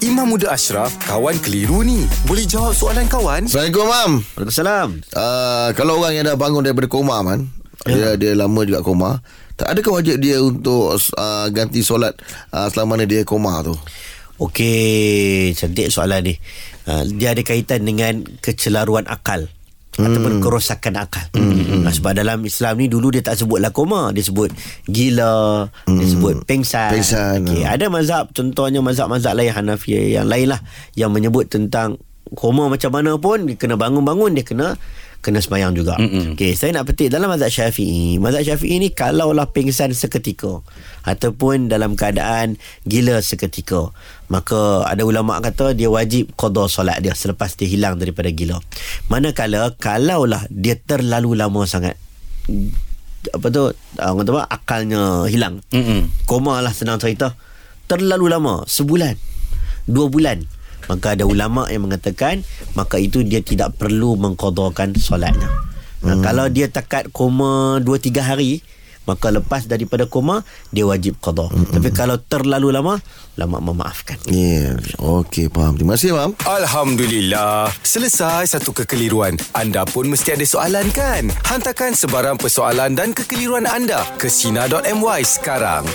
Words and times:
Imam 0.00 0.32
Muda 0.32 0.48
Ashraf, 0.56 0.96
kawan 1.04 1.36
keliru 1.44 1.84
ni. 1.84 2.08
Boleh 2.24 2.48
jawab 2.48 2.72
soalan 2.72 3.04
kawan? 3.04 3.44
Assalamualaikum, 3.44 3.84
Mam. 3.84 4.12
Waalaikumsalam. 4.32 4.88
Uh, 5.12 5.68
kalau 5.76 6.00
orang 6.00 6.16
yang 6.16 6.24
dah 6.24 6.40
bangun 6.40 6.64
daripada 6.64 6.88
koma, 6.88 7.20
Man. 7.20 7.52
Ya. 7.84 8.16
Dia, 8.16 8.32
dia 8.32 8.32
lama 8.32 8.64
juga 8.64 8.80
koma. 8.80 9.20
Tak 9.60 9.76
adakah 9.76 10.00
wajib 10.00 10.16
dia 10.24 10.40
untuk 10.40 10.96
uh, 10.96 11.46
ganti 11.52 11.84
solat 11.84 12.16
uh, 12.48 12.72
selama 12.72 12.96
mana 12.96 13.04
dia 13.04 13.28
koma 13.28 13.60
tu? 13.60 13.76
Okey, 14.40 15.52
cantik 15.52 15.92
soalan 15.92 16.32
ni. 16.32 16.34
Uh, 16.88 17.04
dia 17.20 17.36
ada 17.36 17.44
kaitan 17.44 17.84
dengan 17.84 18.24
kecelaruan 18.40 19.04
akal. 19.04 19.52
Hmm. 19.98 20.06
ataupun 20.06 20.38
kerosakan 20.38 21.02
akal. 21.02 21.26
Hmm. 21.34 21.82
Nah, 21.82 21.90
sebab 21.90 22.14
dalam 22.14 22.38
Islam 22.46 22.78
ni 22.78 22.86
dulu 22.86 23.10
dia 23.10 23.26
tak 23.26 23.42
sebutlah 23.42 23.74
koma, 23.74 24.14
dia 24.14 24.22
sebut 24.22 24.54
gila, 24.86 25.66
hmm. 25.90 25.98
dia 25.98 26.06
sebut 26.06 26.34
pengsan. 26.46 26.94
Pengsan, 26.94 27.42
Okey, 27.42 27.66
ha. 27.66 27.74
ada 27.74 27.90
mazhab 27.90 28.30
contohnya 28.30 28.78
mazhab-mazhab 28.78 29.34
lain 29.34 29.50
Hanafi 29.50 30.14
yang 30.14 30.30
lain 30.30 30.54
lah 30.54 30.60
yang 30.94 31.10
menyebut 31.10 31.50
tentang 31.50 31.98
koma 32.38 32.70
macam 32.70 32.94
mana 32.94 33.18
pun 33.18 33.42
dia 33.42 33.58
kena 33.58 33.74
bangun-bangun 33.74 34.38
dia 34.38 34.46
kena 34.46 34.78
kena 35.20 35.36
sembahyang 35.44 35.76
juga. 35.76 36.00
Okey, 36.00 36.56
saya 36.56 36.72
nak 36.72 36.88
petik 36.88 37.12
dalam 37.12 37.28
mazhab 37.28 37.52
Syafi'i. 37.52 38.16
Mazhab 38.16 38.40
Syafi'i 38.40 38.80
ni 38.80 38.88
kalaulah 38.88 39.52
pingsan 39.52 39.92
seketika 39.92 40.64
ataupun 41.04 41.68
dalam 41.68 41.92
keadaan 41.92 42.56
gila 42.88 43.20
seketika, 43.20 43.92
maka 44.32 44.88
ada 44.88 45.04
ulama 45.04 45.36
kata 45.44 45.76
dia 45.76 45.92
wajib 45.92 46.32
qada 46.40 46.64
solat 46.72 47.04
dia 47.04 47.12
selepas 47.12 47.52
dia 47.52 47.68
hilang 47.68 48.00
daripada 48.00 48.32
gila. 48.32 48.64
Manakala 49.10 49.74
kalaulah 49.74 50.46
dia 50.48 50.78
terlalu 50.78 51.34
lama 51.34 51.66
sangat 51.66 51.98
apa 53.28 53.46
tu 53.52 53.68
orang 54.00 54.16
kata 54.24 54.30
apa 54.32 54.42
akalnya 54.48 55.02
hilang. 55.28 55.60
Mm-mm. 55.74 56.08
Koma 56.24 56.64
lah 56.64 56.72
senang 56.72 56.96
cerita. 56.96 57.36
Terlalu 57.84 58.30
lama, 58.30 58.64
sebulan, 58.64 59.18
dua 59.84 60.06
bulan. 60.08 60.46
Maka 60.88 61.14
ada 61.18 61.26
ulama 61.28 61.68
yang 61.68 61.86
mengatakan 61.86 62.42
maka 62.74 62.96
itu 62.98 63.22
dia 63.22 63.44
tidak 63.44 63.76
perlu 63.76 64.16
mengkodokan 64.16 64.96
solatnya. 64.96 65.46
Nah, 66.00 66.16
hmm. 66.16 66.24
kalau 66.24 66.48
dia 66.48 66.66
takat 66.72 67.12
koma 67.12 67.76
2 67.84 67.84
3 67.84 68.24
hari, 68.24 68.64
maka 69.08 69.32
lepas 69.32 69.64
daripada 69.66 70.04
koma 70.06 70.44
dia 70.70 70.84
wajib 70.84 71.18
qada. 71.18 71.48
Hmm. 71.48 71.66
Tapi 71.68 71.88
kalau 71.90 72.16
terlalu 72.20 72.72
lama, 72.74 73.00
ulama 73.40 73.72
memaafkan. 73.72 74.20
Ya, 74.28 74.76
yeah. 74.76 74.76
okey 75.00 75.48
faham. 75.48 75.80
Terima 75.80 75.96
kasih, 75.96 76.12
Mam. 76.12 76.36
Alhamdulillah. 76.44 77.72
Selesai 77.80 78.52
satu 78.52 78.76
kekeliruan. 78.76 79.40
Anda 79.56 79.88
pun 79.88 80.12
mesti 80.12 80.36
ada 80.36 80.44
soalan 80.44 80.92
kan? 80.92 81.32
Hantarkan 81.48 81.96
sebarang 81.96 82.36
persoalan 82.36 82.92
dan 82.92 83.16
kekeliruan 83.16 83.64
anda 83.64 84.04
ke 84.20 84.28
Sina.my 84.28 85.20
sekarang. 85.24 85.88